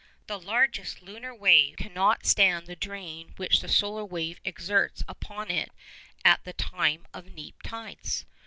[0.25, 5.69] The largest lunar wave cannot stand the drain which the solar wave exerts upon it
[6.25, 8.25] at the time of neap tides.